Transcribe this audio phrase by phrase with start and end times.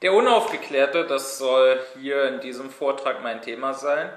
[0.00, 4.16] Der Unaufgeklärte, das soll hier in diesem Vortrag mein Thema sein,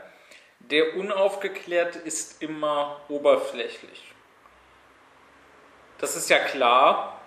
[0.59, 4.13] der Unaufgeklärte ist immer oberflächlich.
[5.97, 7.19] Das ist ja klar,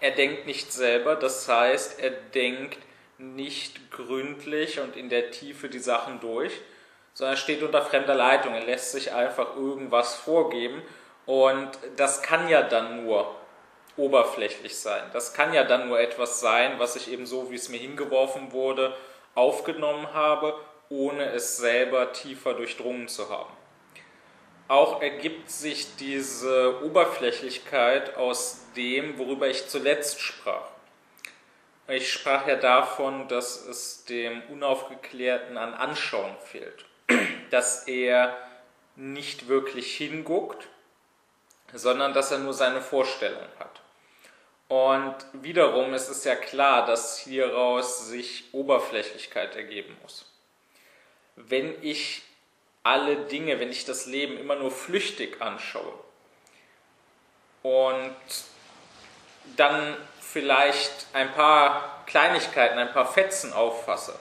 [0.00, 2.78] er denkt nicht selber, das heißt, er denkt
[3.16, 6.52] nicht gründlich und in der Tiefe die Sachen durch,
[7.14, 10.82] sondern er steht unter fremder Leitung, er lässt sich einfach irgendwas vorgeben.
[11.24, 13.34] Und das kann ja dann nur
[13.96, 15.02] oberflächlich sein.
[15.12, 18.52] Das kann ja dann nur etwas sein, was ich eben so, wie es mir hingeworfen
[18.52, 18.96] wurde,
[19.34, 23.52] aufgenommen habe, ohne es selber tiefer durchdrungen zu haben.
[24.68, 30.68] Auch ergibt sich diese Oberflächlichkeit aus dem, worüber ich zuletzt sprach.
[31.88, 36.84] Ich sprach ja davon, dass es dem Unaufgeklärten an Anschauung fehlt,
[37.50, 38.36] dass er
[38.96, 40.66] nicht wirklich hinguckt,
[41.72, 43.82] sondern dass er nur seine Vorstellung hat.
[44.68, 50.32] Und wiederum ist es ja klar, dass hieraus sich Oberflächlichkeit ergeben muss.
[51.36, 52.22] Wenn ich
[52.82, 55.94] alle Dinge, wenn ich das Leben immer nur flüchtig anschaue
[57.62, 58.16] und
[59.56, 64.18] dann vielleicht ein paar Kleinigkeiten, ein paar Fetzen auffasse,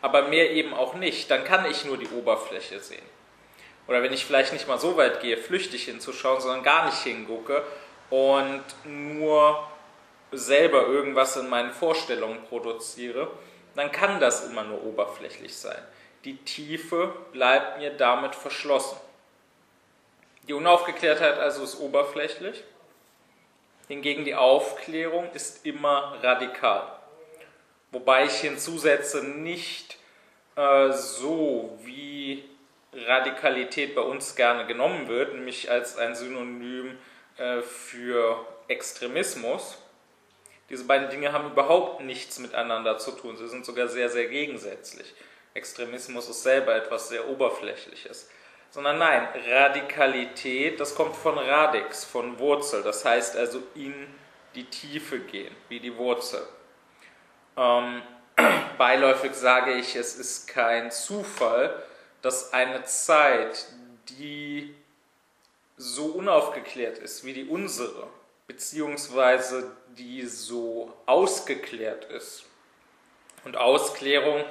[0.00, 3.04] aber mehr eben auch nicht, dann kann ich nur die Oberfläche sehen.
[3.88, 7.64] Oder wenn ich vielleicht nicht mal so weit gehe, flüchtig hinzuschauen, sondern gar nicht hingucke
[8.10, 9.68] und nur
[10.32, 13.30] selber irgendwas in meinen Vorstellungen produziere,
[13.74, 15.82] dann kann das immer nur oberflächlich sein.
[16.24, 18.96] Die Tiefe bleibt mir damit verschlossen.
[20.48, 22.64] Die Unaufgeklärtheit also ist oberflächlich,
[23.88, 26.98] hingegen die Aufklärung ist immer radikal.
[27.90, 29.98] Wobei ich hinzusetze, nicht
[30.56, 32.44] äh, so, wie
[32.92, 36.98] Radikalität bei uns gerne genommen wird, nämlich als ein Synonym
[37.36, 39.81] äh, für Extremismus,
[40.72, 43.36] diese beiden Dinge haben überhaupt nichts miteinander zu tun.
[43.36, 45.14] Sie sind sogar sehr, sehr gegensätzlich.
[45.52, 48.30] Extremismus ist selber etwas sehr Oberflächliches.
[48.70, 52.82] Sondern nein, Radikalität, das kommt von Radix, von Wurzel.
[52.82, 53.94] Das heißt also in
[54.54, 56.42] die Tiefe gehen, wie die Wurzel.
[57.58, 58.00] Ähm,
[58.78, 61.82] beiläufig sage ich, es ist kein Zufall,
[62.22, 63.66] dass eine Zeit,
[64.08, 64.74] die
[65.76, 68.06] so unaufgeklärt ist wie die unsere,
[68.46, 72.44] beziehungsweise die so ausgeklärt ist.
[73.44, 74.44] Und Ausklärung,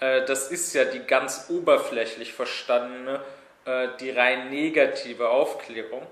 [0.00, 3.20] äh, das ist ja die ganz oberflächlich verstandene,
[3.64, 6.06] äh, die rein negative Aufklärung.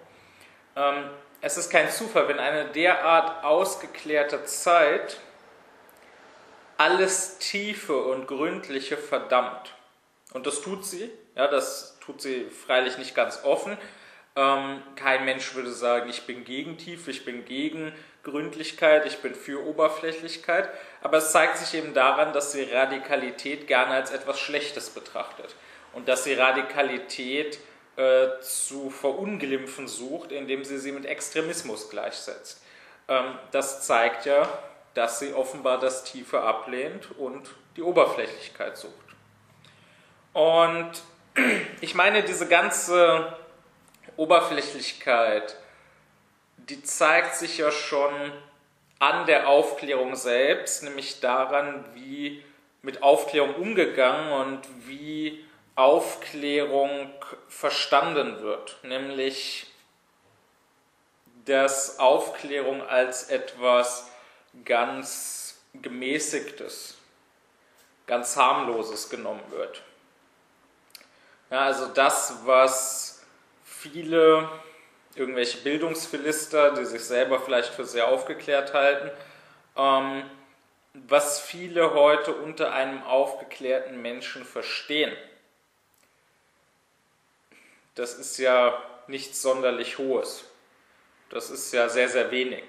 [0.77, 5.19] Ähm, es ist kein Zufall, wenn eine derart ausgeklärte Zeit
[6.77, 9.75] alles Tiefe und Gründliche verdammt.
[10.33, 13.77] Und das tut sie, ja, das tut sie freilich nicht ganz offen,
[14.97, 19.67] kein Mensch würde sagen, ich bin gegen Tiefe, ich bin gegen Gründlichkeit, ich bin für
[19.67, 20.69] Oberflächlichkeit.
[21.03, 25.55] Aber es zeigt sich eben daran, dass sie Radikalität gerne als etwas Schlechtes betrachtet.
[25.93, 27.59] Und dass sie Radikalität
[27.97, 32.63] äh, zu verunglimpfen sucht, indem sie sie mit Extremismus gleichsetzt.
[33.09, 34.49] Ähm, das zeigt ja,
[34.95, 38.93] dass sie offenbar das Tiefe ablehnt und die Oberflächlichkeit sucht.
[40.33, 40.93] Und
[41.81, 43.37] ich meine, diese ganze
[44.19, 45.57] Oberflächlichkeit,
[46.57, 48.13] die zeigt sich ja schon
[48.99, 52.45] an der Aufklärung selbst, nämlich daran, wie
[52.83, 55.47] mit Aufklärung umgegangen und wie
[55.77, 57.13] Aufklärung
[57.49, 59.67] verstanden wird, nämlich
[61.45, 64.11] dass Aufklärung als etwas
[64.65, 66.97] ganz gemäßigtes,
[68.07, 69.81] ganz harmloses genommen wird.
[71.51, 73.08] Ja, also das, was
[73.81, 74.49] viele
[75.15, 79.11] irgendwelche Bildungsphilister, die sich selber vielleicht für sehr aufgeklärt halten,
[79.77, 80.23] ähm,
[80.95, 85.17] was viele heute unter einem aufgeklärten Menschen verstehen.
[87.95, 90.45] Das ist ja nichts sonderlich Hohes.
[91.31, 92.65] Das ist ja sehr, sehr wenig.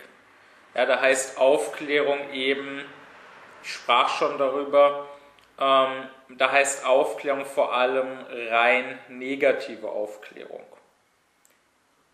[0.76, 2.86] Ja, da heißt Aufklärung eben,
[3.64, 5.08] ich sprach schon darüber,
[5.60, 10.66] ähm, da heißt Aufklärung vor allem rein negative Aufklärung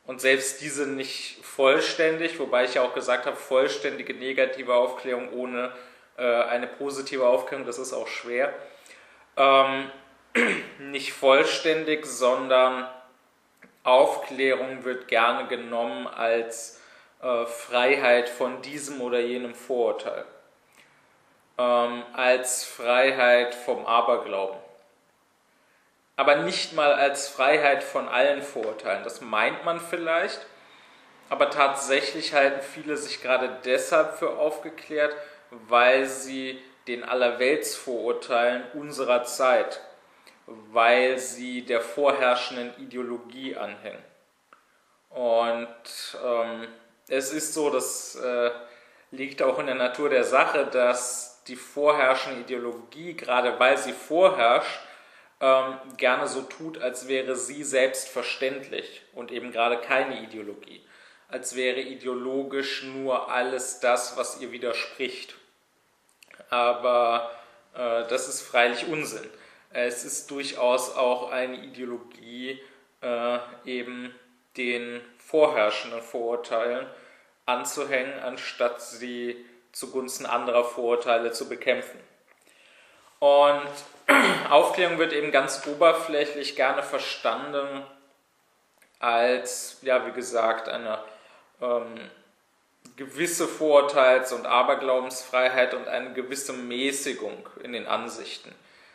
[0.05, 5.71] und selbst diese nicht vollständig, wobei ich ja auch gesagt habe, vollständige negative Aufklärung ohne
[6.17, 8.53] äh, eine positive Aufklärung, das ist auch schwer.
[9.37, 9.89] Ähm,
[10.79, 12.87] nicht vollständig, sondern
[13.83, 16.81] Aufklärung wird gerne genommen als
[17.21, 20.25] äh, Freiheit von diesem oder jenem Vorurteil,
[21.57, 24.64] ähm, als Freiheit vom Aberglauben
[26.15, 29.03] aber nicht mal als Freiheit von allen Vorurteilen.
[29.03, 30.45] Das meint man vielleicht,
[31.29, 35.15] aber tatsächlich halten viele sich gerade deshalb für aufgeklärt,
[35.67, 39.81] weil sie den Allerweltsvorurteilen unserer Zeit,
[40.45, 44.03] weil sie der vorherrschenden Ideologie anhängen.
[45.09, 45.67] Und
[46.23, 46.67] ähm,
[47.07, 48.51] es ist so, das äh,
[49.11, 54.79] liegt auch in der Natur der Sache, dass die vorherrschende Ideologie, gerade weil sie vorherrscht,
[55.41, 60.81] ähm, gerne so tut, als wäre sie selbstverständlich und eben gerade keine Ideologie,
[61.27, 65.35] als wäre ideologisch nur alles das, was ihr widerspricht.
[66.49, 67.31] Aber
[67.73, 69.29] äh, das ist freilich Unsinn.
[69.71, 72.61] Es ist durchaus auch eine Ideologie,
[73.01, 74.15] äh, eben
[74.57, 76.87] den vorherrschenden Vorurteilen
[77.45, 81.99] anzuhängen, anstatt sie zugunsten anderer Vorurteile zu bekämpfen.
[83.19, 83.69] Und
[84.49, 87.85] Aufklärung wird eben ganz oberflächlich gerne verstanden
[88.99, 90.99] als, ja, wie gesagt, eine
[91.61, 92.09] ähm,
[92.95, 98.53] gewisse Vorurteils- und Aberglaubensfreiheit und eine gewisse Mäßigung in den Ansichten.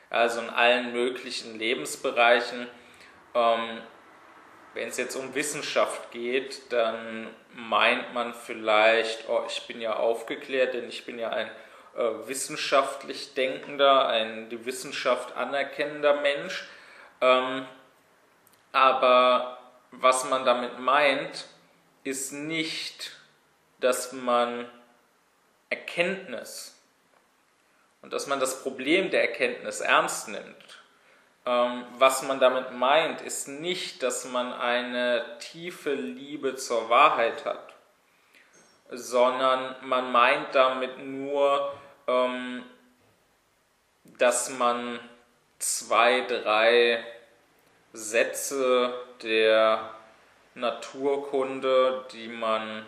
[0.09, 2.67] Also in allen möglichen Lebensbereichen.
[3.35, 3.83] Ähm,
[4.75, 10.75] wenn es jetzt um Wissenschaft geht, dann meint man vielleicht, oh, ich bin ja aufgeklärt,
[10.75, 11.51] denn ich bin ja ein
[11.97, 16.69] äh, wissenschaftlich denkender, ein die Wissenschaft anerkennender Mensch.
[17.21, 17.67] Ähm,
[18.73, 19.59] aber
[19.91, 21.47] was man damit meint,
[22.05, 23.17] ist nicht,
[23.81, 24.71] dass man
[25.69, 26.81] Erkenntnis
[28.03, 30.81] und dass man das Problem der Erkenntnis ernst nimmt.
[31.47, 37.75] Ähm, was man damit meint, ist nicht, dass man eine tiefe Liebe zur Wahrheit hat,
[38.91, 41.73] sondern man meint damit nur,
[42.11, 42.65] ähm,
[44.19, 44.99] dass man
[45.59, 47.05] zwei, drei
[47.93, 49.91] Sätze der
[50.55, 52.87] Naturkunde, die man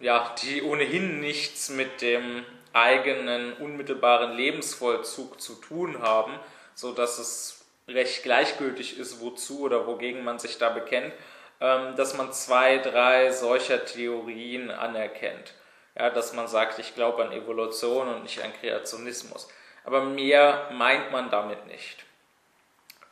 [0.00, 6.38] ja, die ohnehin nichts mit dem eigenen unmittelbaren Lebensvollzug zu tun haben,
[6.74, 11.12] so dass es recht gleichgültig ist, wozu oder wogegen man sich da bekennt,
[11.60, 15.52] ähm, dass man zwei, drei solcher Theorien anerkennt.
[15.96, 19.48] Ja, dass man sagt, ich glaube an Evolution und nicht an Kreationismus.
[19.84, 22.04] Aber mehr meint man damit nicht.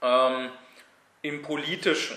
[0.02, 0.50] Ähm,
[1.22, 2.16] Im Politischen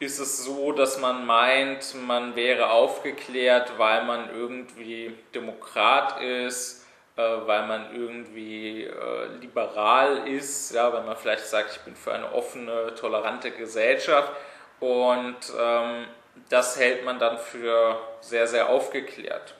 [0.00, 6.86] ist es so, dass man meint, man wäre aufgeklärt, weil man irgendwie Demokrat ist,
[7.16, 12.12] äh, weil man irgendwie äh, liberal ist, ja, weil man vielleicht sagt, ich bin für
[12.12, 14.32] eine offene, tolerante Gesellschaft
[14.80, 16.06] und ähm,
[16.48, 19.54] das hält man dann für sehr, sehr aufgeklärt.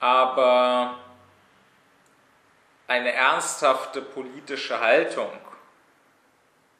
[0.00, 0.98] Aber
[2.86, 5.30] eine ernsthafte politische Haltung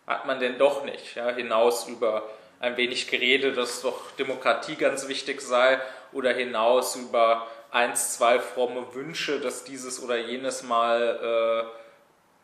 [0.07, 2.29] hat man denn doch nicht, ja, hinaus über
[2.61, 5.81] ein wenig Gerede, dass doch Demokratie ganz wichtig sei,
[6.13, 11.67] oder hinaus über eins, zwei fromme Wünsche, dass dieses oder jenes mal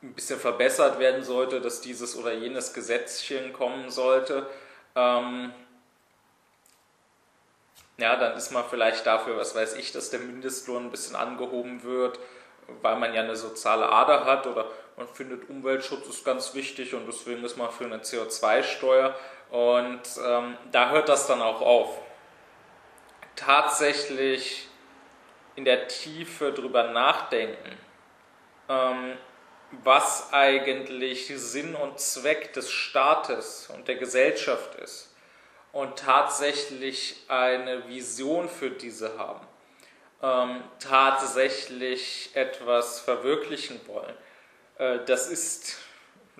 [0.03, 4.47] äh, ein bisschen verbessert werden sollte, dass dieses oder jenes Gesetzchen kommen sollte.
[4.97, 5.53] Ähm,
[8.01, 11.83] ja, dann ist man vielleicht dafür, was weiß ich, dass der Mindestlohn ein bisschen angehoben
[11.83, 12.19] wird,
[12.83, 14.67] weil man ja eine soziale Ader hat oder
[14.97, 19.15] man findet Umweltschutz ist ganz wichtig und deswegen ist man für eine CO2-Steuer
[19.51, 21.99] und ähm, da hört das dann auch auf.
[23.35, 24.69] Tatsächlich
[25.57, 27.77] in der Tiefe drüber nachdenken,
[28.69, 29.17] ähm,
[29.83, 35.10] was eigentlich Sinn und Zweck des Staates und der Gesellschaft ist
[35.73, 39.47] und tatsächlich eine Vision für diese haben,
[40.23, 44.15] ähm, tatsächlich etwas verwirklichen wollen
[44.81, 45.79] äh, das ist,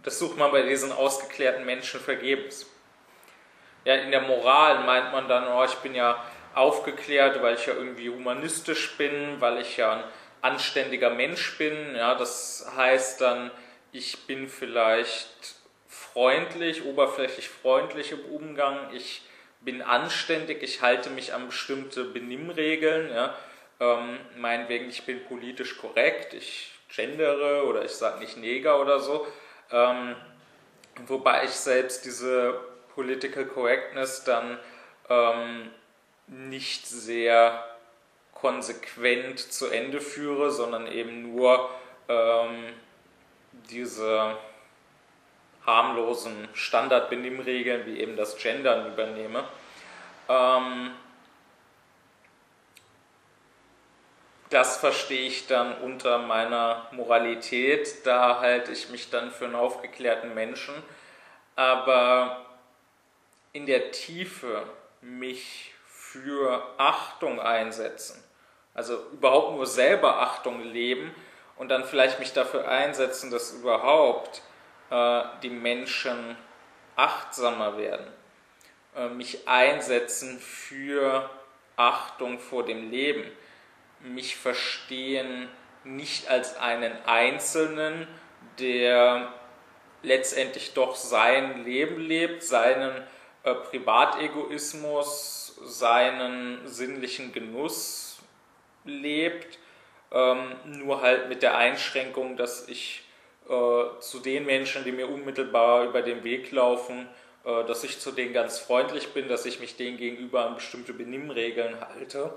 [0.03, 2.67] das sucht man bei diesen ausgeklärten Menschen vergebens.
[3.85, 6.23] Ja, in der Moral meint man dann, oh, ich bin ja
[6.55, 10.05] aufgeklärt, weil ich ja irgendwie humanistisch bin, weil ich ja ein
[10.43, 11.95] anständiger Mensch bin.
[11.95, 13.51] Ja, das heißt dann,
[13.93, 15.55] ich bin vielleicht
[15.91, 19.23] freundlich, oberflächlich freundlich im Umgang, ich
[19.61, 23.37] bin anständig, ich halte mich an bestimmte Benimmregeln, ja,
[23.81, 29.27] ähm, meinetwegen, ich bin politisch korrekt, ich gendere oder ich sage nicht Neger oder so.
[29.73, 30.15] Ähm,
[31.07, 32.61] wobei ich selbst diese
[32.95, 34.59] Political Correctness dann
[35.09, 35.71] ähm,
[36.29, 37.65] nicht sehr
[38.33, 41.69] konsequent zu Ende führe, sondern eben nur
[42.09, 42.73] ähm,
[43.71, 44.37] diese
[45.71, 49.45] harmlosen Standardbenimmregeln wie eben das Gendern übernehme.
[50.29, 50.91] Ähm,
[54.51, 58.05] das verstehe ich dann unter meiner Moralität.
[58.05, 60.75] Da halte ich mich dann für einen aufgeklärten Menschen.
[61.55, 62.45] Aber
[63.53, 64.65] in der Tiefe
[65.01, 68.23] mich für Achtung einsetzen,
[68.75, 71.15] Also überhaupt nur selber Achtung leben
[71.57, 74.43] und dann vielleicht mich dafür einsetzen, dass überhaupt
[74.91, 76.37] äh, die Menschen
[76.97, 78.07] achtsamer werden.
[78.97, 81.31] Äh, mich einsetzen für
[81.77, 83.25] Achtung vor dem Leben.
[84.01, 85.49] Mich verstehen
[85.85, 88.07] nicht als einen Einzelnen,
[88.59, 89.33] der
[90.03, 93.07] letztendlich doch sein Leben lebt, seinen
[93.43, 98.19] äh, Privategoismus, seinen sinnlichen Genuss
[98.85, 99.59] lebt,
[100.13, 103.03] ähm, nur halt mit der Einschränkung, dass ich
[103.51, 107.09] äh, zu den Menschen, die mir unmittelbar über den Weg laufen,
[107.45, 110.93] äh, dass ich zu denen ganz freundlich bin, dass ich mich denen gegenüber an bestimmte
[110.93, 112.33] Benimmregeln halte.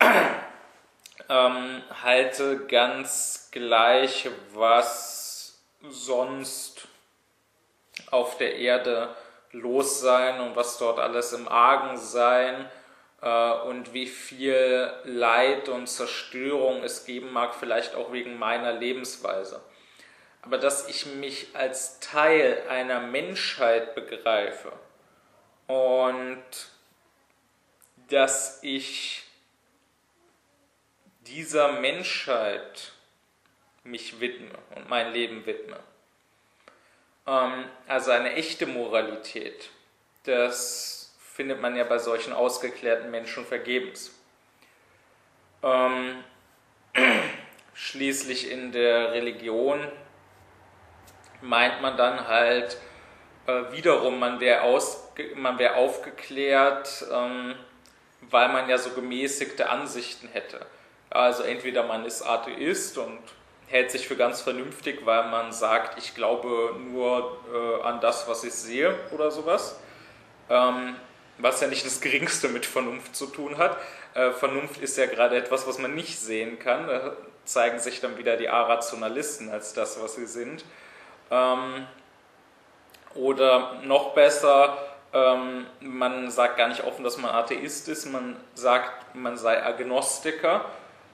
[1.28, 6.88] ähm, halte ganz gleich, was sonst
[8.10, 9.14] auf der Erde
[9.52, 12.66] los sein und was dort alles im Argen sein
[13.20, 19.60] äh, und wie viel Leid und Zerstörung es geben mag, vielleicht auch wegen meiner Lebensweise.
[20.44, 24.72] Aber dass ich mich als Teil einer Menschheit begreife
[25.66, 26.44] und
[28.08, 29.24] dass ich
[31.20, 32.92] dieser Menschheit
[33.84, 35.80] mich widme und mein Leben widme.
[37.26, 39.70] Ähm, also eine echte Moralität,
[40.24, 44.12] das findet man ja bei solchen ausgeklärten Menschen vergebens.
[45.62, 46.22] Ähm,
[47.74, 49.90] schließlich in der Religion
[51.44, 52.78] meint man dann halt
[53.46, 57.54] äh, wiederum, man wäre wär aufgeklärt, ähm,
[58.22, 60.64] weil man ja so gemäßigte Ansichten hätte.
[61.10, 63.20] Also entweder man ist Atheist und
[63.66, 68.44] hält sich für ganz vernünftig, weil man sagt, ich glaube nur äh, an das, was
[68.44, 69.80] ich sehe oder sowas.
[70.48, 70.96] Ähm,
[71.38, 73.76] was ja nicht das Geringste mit Vernunft zu tun hat.
[74.14, 76.86] Äh, Vernunft ist ja gerade etwas, was man nicht sehen kann.
[76.86, 80.64] Da zeigen sich dann wieder die Arationalisten als das, was sie sind.
[81.34, 81.86] Ähm,
[83.14, 84.78] oder noch besser,
[85.12, 90.64] ähm, man sagt gar nicht offen, dass man Atheist ist, man sagt, man sei Agnostiker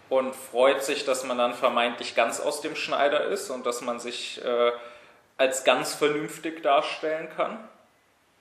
[0.08, 3.98] und freut sich, dass man dann vermeintlich ganz aus dem Schneider ist und dass man
[3.98, 4.72] sich äh,
[5.38, 7.66] als ganz vernünftig darstellen kann.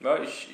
[0.01, 0.50] Ja, ich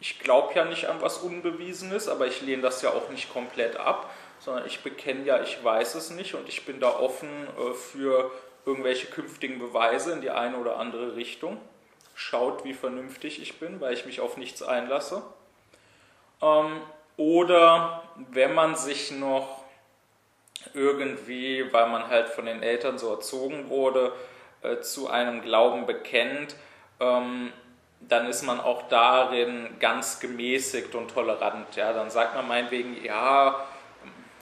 [0.00, 3.76] ich glaube ja nicht an was Unbewiesenes, aber ich lehne das ja auch nicht komplett
[3.76, 7.28] ab, sondern ich bekenne ja, ich weiß es nicht und ich bin da offen
[7.58, 8.30] äh, für
[8.64, 11.60] irgendwelche künftigen Beweise in die eine oder andere Richtung.
[12.14, 15.22] Schaut, wie vernünftig ich bin, weil ich mich auf nichts einlasse.
[16.42, 16.80] Ähm,
[17.16, 19.64] oder wenn man sich noch
[20.74, 24.12] irgendwie, weil man halt von den Eltern so erzogen wurde,
[24.62, 26.56] äh, zu einem Glauben bekennt,
[27.00, 27.52] ähm,
[28.00, 31.74] dann ist man auch darin ganz gemäßigt und tolerant.
[31.76, 33.66] Ja, dann sagt man meinetwegen, ja,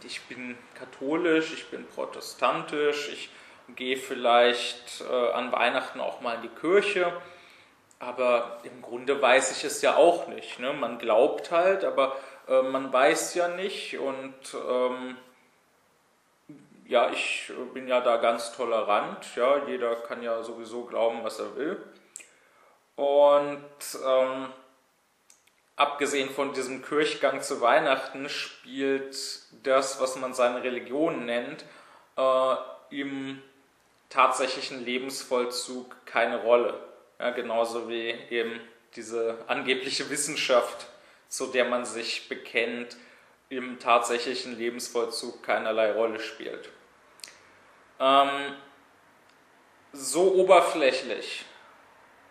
[0.05, 3.31] ich bin katholisch, ich bin protestantisch, ich
[3.75, 7.13] gehe vielleicht äh, an Weihnachten auch mal in die Kirche,
[7.99, 10.59] aber im Grunde weiß ich es ja auch nicht.
[10.59, 10.73] Ne?
[10.73, 12.17] Man glaubt halt, aber
[12.49, 15.17] äh, man weiß ja nicht und ähm,
[16.87, 19.35] ja, ich bin ja da ganz tolerant.
[19.35, 21.83] Ja, jeder kann ja sowieso glauben, was er will.
[22.95, 23.61] Und
[24.07, 24.49] ähm,
[25.75, 29.17] abgesehen von diesem Kirchgang zu Weihnachten spielt
[29.65, 31.65] das, was man seine Religion nennt,
[32.17, 32.55] äh,
[32.91, 33.43] im
[34.09, 36.79] tatsächlichen Lebensvollzug keine Rolle.
[37.19, 38.61] Ja, genauso wie eben
[38.95, 40.87] diese angebliche Wissenschaft,
[41.29, 42.97] zu der man sich bekennt,
[43.49, 46.69] im tatsächlichen Lebensvollzug keinerlei Rolle spielt.
[48.01, 48.55] Ähm,
[49.93, 51.45] so oberflächlich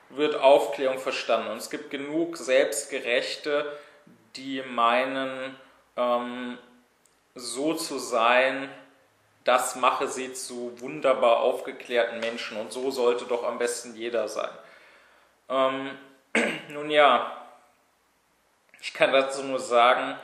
[0.10, 1.51] wird Aufklärung verstanden.
[1.51, 3.77] Und es gibt genug Selbstgerechte,
[4.36, 5.55] die meinen,
[5.96, 6.58] ähm,
[7.34, 8.70] so zu sein,
[9.46, 12.58] das mache sie zu wunderbar aufgeklärten Menschen.
[12.58, 14.50] Und so sollte doch am besten jeder sein.
[15.48, 15.98] Ähm,
[16.70, 17.48] nun ja,
[18.82, 20.20] ich kann dazu nur sagen,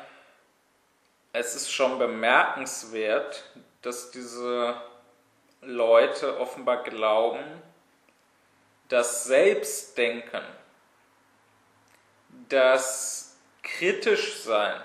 [1.34, 3.46] es ist schon bemerkenswert,
[3.84, 4.76] dass diese
[5.62, 7.44] Leute offenbar glauben,
[8.90, 10.44] das Selbstdenken,
[12.50, 14.82] das kritisch sein,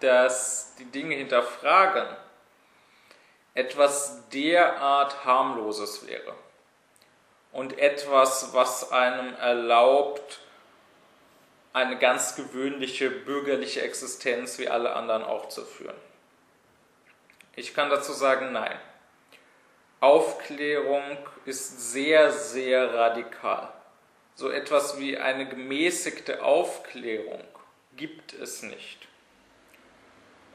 [0.00, 2.06] das die Dinge hinterfragen,
[3.54, 6.34] etwas derart harmloses wäre
[7.52, 10.40] und etwas, was einem erlaubt,
[11.72, 15.96] eine ganz gewöhnliche bürgerliche Existenz wie alle anderen auch zu führen.
[17.56, 18.78] Ich kann dazu sagen, nein.
[20.00, 23.72] Aufklärung ist sehr, sehr radikal.
[24.34, 27.42] So etwas wie eine gemäßigte Aufklärung
[27.96, 29.06] gibt es nicht.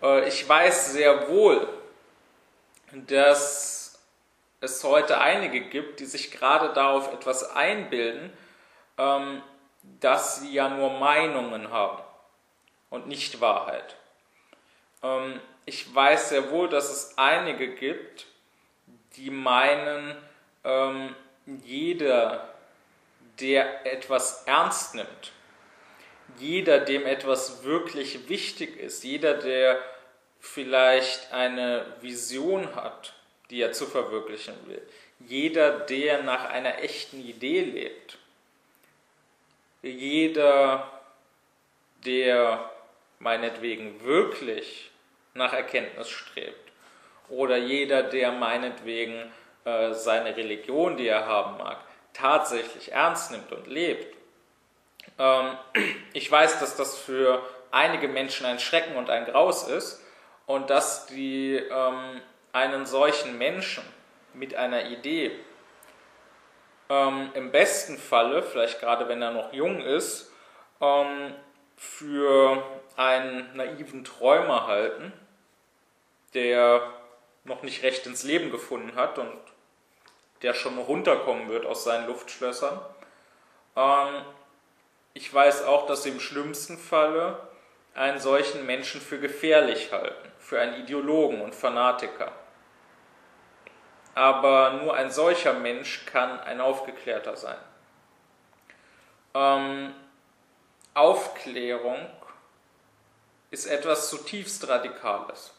[0.01, 1.68] Äh, ich weiß sehr wohl,
[2.91, 4.00] dass
[4.62, 8.31] es heute einige gibt, die sich gerade darauf etwas einbilden,
[8.98, 9.41] ähm,
[10.00, 12.03] dass sie ja nur Meinungen haben
[12.89, 13.96] und nicht Wahrheit.
[15.03, 18.25] Ähm, ich weiß sehr wohl, dass es einige gibt,
[19.15, 20.15] die meinen,
[20.63, 21.15] ähm,
[21.63, 22.53] jeder,
[23.39, 25.31] der etwas ernst nimmt,
[26.38, 29.79] jeder, dem etwas wirklich wichtig ist, jeder, der
[30.39, 33.13] vielleicht eine Vision hat,
[33.50, 34.81] die er zu verwirklichen will,
[35.19, 38.17] jeder, der nach einer echten Idee lebt,
[39.81, 40.89] jeder,
[42.05, 42.69] der
[43.19, 44.91] meinetwegen wirklich
[45.34, 46.72] nach Erkenntnis strebt.
[47.29, 49.31] Oder jeder, der meinetwegen
[49.65, 51.77] äh, seine Religion, die er haben mag,
[52.13, 54.15] tatsächlich ernst nimmt und lebt.
[55.17, 55.58] Ähm,
[56.13, 60.03] ich weiß, dass das für einige Menschen ein Schrecken und ein Graus ist
[60.50, 62.22] und dass die ähm,
[62.53, 63.84] einen solchen Menschen
[64.34, 65.32] mit einer Idee
[66.89, 70.32] ähm, im besten Falle, vielleicht gerade wenn er noch jung ist,
[70.82, 71.36] ähm,
[71.77, 72.63] für
[72.96, 75.13] einen naiven Träumer halten,
[76.34, 76.82] der
[77.44, 79.38] noch nicht recht ins Leben gefunden hat und
[80.41, 82.82] der schon runterkommen wird aus seinen Luftschlössern.
[83.75, 84.24] Ähm,
[85.13, 87.49] ich weiß auch, dass sie im schlimmsten Falle
[88.00, 92.32] einen solchen Menschen für gefährlich halten, für einen Ideologen und Fanatiker.
[94.15, 97.58] Aber nur ein solcher Mensch kann ein Aufgeklärter sein.
[99.34, 99.94] Ähm,
[100.94, 101.98] Aufklärung
[103.51, 105.53] ist etwas zutiefst Radikales.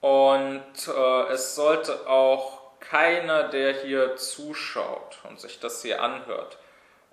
[0.00, 6.56] Und äh, es sollte auch keiner, der hier zuschaut und sich das hier anhört,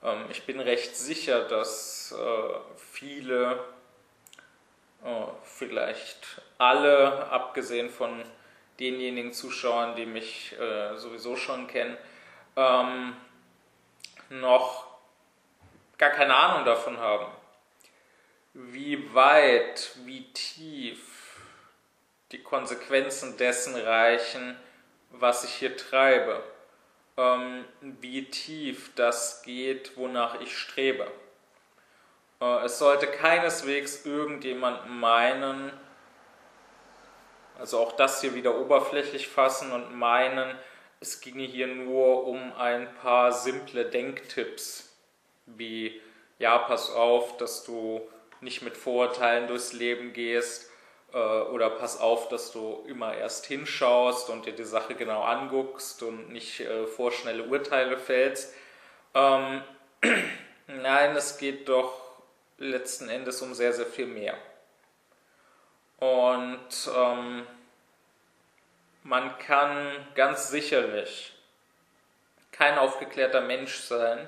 [0.03, 3.59] ähm, ich bin recht sicher, dass äh, viele,
[5.43, 8.23] vielleicht alle, abgesehen von
[8.79, 11.97] denjenigen Zuschauern, die mich äh, sowieso schon kennen,
[12.55, 13.15] ähm,
[14.29, 14.87] noch
[15.97, 17.31] gar keine Ahnung davon haben,
[18.53, 21.39] wie weit, wie tief
[22.31, 24.57] die Konsequenzen dessen reichen,
[25.11, 26.43] was ich hier treibe,
[27.17, 31.09] ähm, wie tief das geht, wonach ich strebe.
[32.41, 35.71] Äh, es sollte keineswegs irgendjemand meinen,
[37.59, 40.55] also auch das hier wieder oberflächlich fassen und meinen,
[40.99, 44.95] es ginge hier nur um ein paar simple Denktipps,
[45.45, 46.01] wie
[46.39, 48.07] ja, pass auf, dass du
[48.41, 50.69] nicht mit Vorurteilen durchs Leben gehst
[51.13, 56.03] äh, oder pass auf, dass du immer erst hinschaust und dir die Sache genau anguckst
[56.03, 58.53] und nicht äh, vorschnelle Urteile fällst.
[59.15, 59.63] Ähm,
[60.67, 62.06] nein, es geht doch
[62.57, 64.37] letzten Endes um sehr, sehr viel mehr.
[65.97, 67.47] Und ähm,
[69.03, 71.33] man kann ganz sicherlich
[72.51, 74.27] kein aufgeklärter Mensch sein,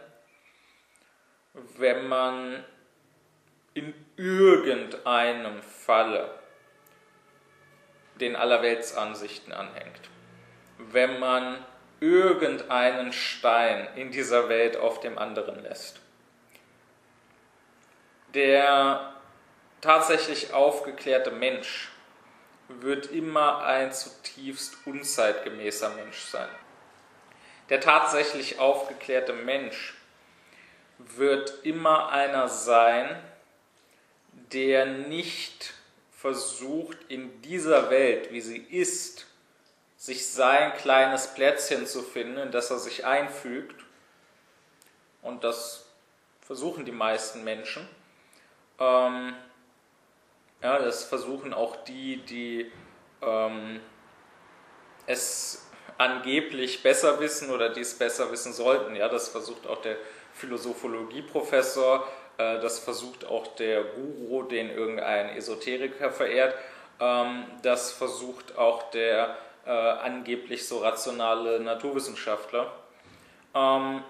[1.77, 2.63] wenn man
[3.73, 6.39] in irgendeinem Falle
[8.15, 10.09] den Allerweltsansichten anhängt.
[10.77, 11.63] Wenn man
[11.99, 15.99] irgendeinen Stein in dieser Welt auf dem anderen lässt.
[18.33, 19.13] Der
[19.81, 21.89] tatsächlich aufgeklärte Mensch
[22.67, 26.49] wird immer ein zutiefst unzeitgemäßer Mensch sein.
[27.69, 29.95] Der tatsächlich aufgeklärte Mensch
[30.99, 33.21] wird immer einer sein,
[34.51, 35.73] der nicht
[36.11, 39.25] versucht, in dieser Welt, wie sie ist,
[39.97, 43.75] sich sein kleines Plätzchen zu finden, in das er sich einfügt.
[45.21, 45.85] Und das
[46.41, 47.87] versuchen die meisten Menschen.
[48.79, 49.33] Ähm,
[50.61, 52.71] ja, das versuchen auch die, die
[53.21, 53.79] ähm,
[55.05, 58.95] es angeblich besser wissen oder die es besser wissen sollten.
[58.95, 59.97] Ja, das versucht auch der
[60.33, 66.55] Philosophologie-Professor, äh, das versucht auch der Guru, den irgendein Esoteriker verehrt,
[66.99, 72.71] ähm, das versucht auch der äh, angeblich so rationale Naturwissenschaftler.
[73.53, 74.03] Ähm,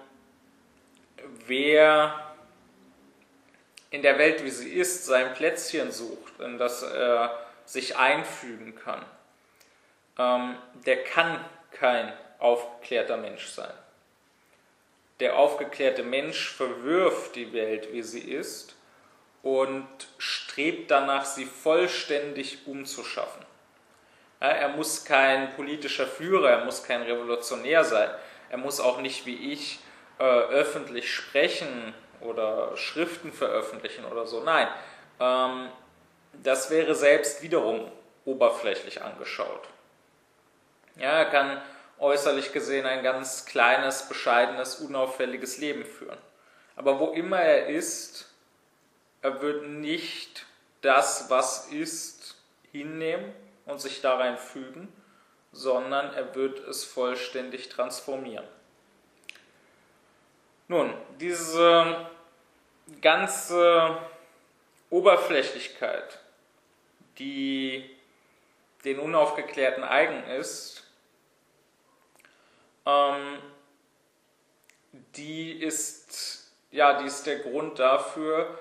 [1.46, 2.29] wer
[3.90, 9.04] in der Welt, wie sie ist, sein Plätzchen sucht, in das er sich einfügen kann,
[10.18, 13.72] ähm, der kann kein aufgeklärter Mensch sein.
[15.20, 18.74] Der aufgeklärte Mensch verwirft die Welt, wie sie ist,
[19.42, 23.44] und strebt danach, sie vollständig umzuschaffen.
[24.40, 28.10] Ja, er muss kein politischer Führer, er muss kein Revolutionär sein,
[28.48, 29.80] er muss auch nicht wie ich
[30.18, 34.42] äh, öffentlich sprechen oder Schriften veröffentlichen oder so.
[34.42, 34.68] Nein,
[35.18, 35.68] ähm,
[36.42, 37.90] das wäre selbst wiederum
[38.24, 39.68] oberflächlich angeschaut.
[40.96, 41.62] Ja, er kann
[41.98, 46.18] äußerlich gesehen ein ganz kleines, bescheidenes, unauffälliges Leben führen.
[46.76, 48.32] Aber wo immer er ist,
[49.22, 50.46] er wird nicht
[50.80, 52.36] das, was ist,
[52.72, 53.34] hinnehmen
[53.66, 54.92] und sich darein fügen,
[55.52, 58.46] sondern er wird es vollständig transformieren.
[60.70, 62.06] Nun, diese
[63.02, 63.98] ganze
[64.88, 66.20] Oberflächlichkeit,
[67.18, 67.90] die
[68.84, 70.84] den Unaufgeklärten eigen ist,
[72.86, 73.40] ähm,
[75.16, 78.56] die ist ja, die ist der Grund dafür,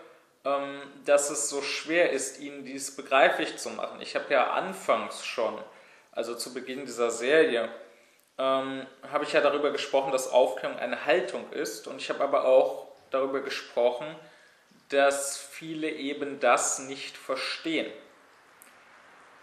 [0.45, 4.02] ähm, dass es so schwer ist, ihnen dies begreiflich zu machen.
[4.02, 5.63] Ich habe ja anfangs schon,
[6.12, 7.69] also zu Beginn dieser Serie,
[8.39, 12.45] ähm, habe ich ja darüber gesprochen, dass Aufklärung eine Haltung ist und ich habe aber
[12.45, 14.08] auch darüber gesprochen,
[14.88, 17.91] dass viele eben das nicht verstehen.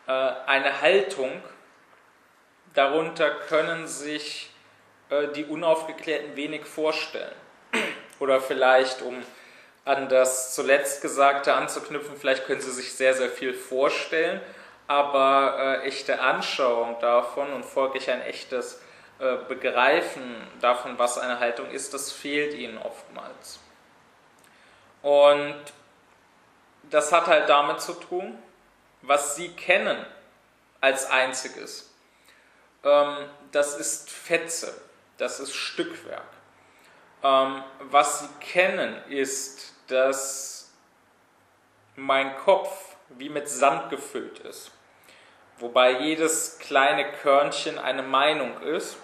[0.08, 1.30] Äh, eine Haltung,
[2.74, 4.50] darunter können sich
[5.10, 7.34] äh, die Unaufgeklärten wenig vorstellen.
[8.18, 9.22] Oder vielleicht, um
[9.84, 14.40] an das zuletzt Gesagte anzuknüpfen, vielleicht können Sie sich sehr, sehr viel vorstellen,
[14.88, 18.80] aber äh, echte Anschauung davon und folglich ein echtes
[19.18, 23.58] äh, Begreifen davon, was eine Haltung ist, das fehlt Ihnen oftmals.
[25.00, 25.56] Und
[26.90, 28.36] das hat halt damit zu tun,
[29.00, 30.04] was Sie kennen
[30.82, 31.94] als einziges.
[32.84, 33.16] Ähm,
[33.52, 34.78] das ist Fetze,
[35.16, 36.28] das ist Stückwerk.
[37.22, 40.70] Ähm, was Sie kennen ist, dass
[41.94, 44.72] mein Kopf wie mit Sand gefüllt ist,
[45.58, 48.98] wobei jedes kleine Körnchen eine Meinung ist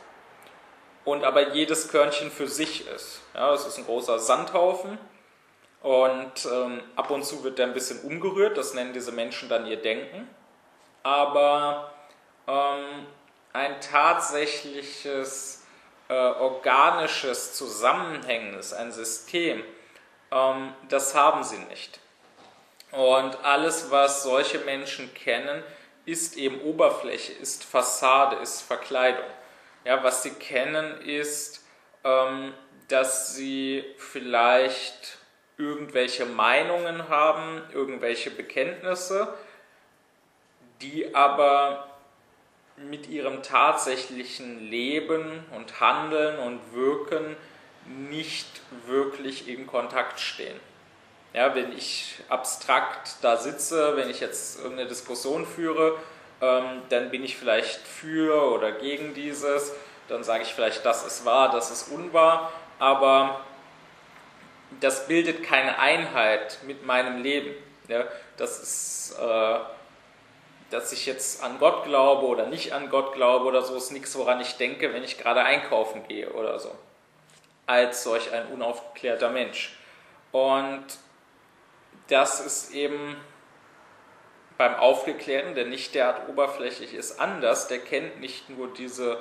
[1.04, 3.20] und aber jedes Körnchen für sich ist.
[3.34, 4.98] Ja, es ist ein großer Sandhaufen
[5.82, 9.66] und ähm, ab und zu wird der ein bisschen umgerührt, das nennen diese Menschen dann
[9.66, 10.28] ihr Denken.
[11.02, 11.92] Aber
[12.46, 13.06] ähm,
[13.52, 15.64] ein tatsächliches
[16.08, 19.64] äh, organisches, zusammenhängendes, ein System,
[20.30, 21.98] ähm, das haben sie nicht.
[22.92, 25.64] Und alles, was solche Menschen kennen,
[26.04, 29.24] ist eben Oberfläche, ist Fassade, ist Verkleidung.
[29.84, 31.64] Ja, was sie kennen, ist,
[32.04, 32.52] ähm,
[32.88, 35.18] dass sie vielleicht
[35.58, 39.32] irgendwelche Meinungen haben, irgendwelche Bekenntnisse,
[40.80, 41.88] die aber
[42.76, 47.36] mit ihrem tatsächlichen Leben und Handeln und Wirken
[47.86, 50.58] nicht wirklich in Kontakt stehen.
[51.32, 55.98] Ja, wenn ich abstrakt da sitze, wenn ich jetzt irgendeine Diskussion führe,
[56.42, 59.72] ähm, dann bin ich vielleicht für oder gegen dieses,
[60.08, 63.40] dann sage ich vielleicht, das ist wahr, das ist unwahr, aber
[64.80, 67.54] das bildet keine Einheit mit meinem Leben.
[67.86, 68.04] Ja,
[68.36, 69.58] das ist, äh,
[70.70, 74.16] dass ich jetzt an Gott glaube oder nicht an Gott glaube oder so, ist nichts,
[74.16, 76.74] woran ich denke, wenn ich gerade einkaufen gehe oder so.
[77.66, 79.76] Als solch ein unaufgeklärter Mensch.
[80.32, 80.84] Und
[82.08, 83.16] das ist eben
[84.58, 87.68] beim Aufgeklärten, der nicht derart oberflächlich ist, anders.
[87.68, 89.18] Der kennt nicht nur diese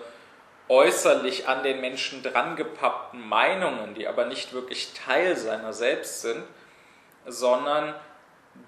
[0.68, 6.44] äußerlich an den Menschen drangepappten Meinungen, die aber nicht wirklich Teil seiner selbst sind,
[7.26, 7.94] sondern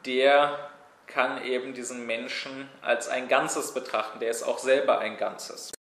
[0.06, 0.70] der
[1.08, 5.72] kann eben diesen Menschen als ein Ganzes betrachten, der ist auch selber ein Ganzes.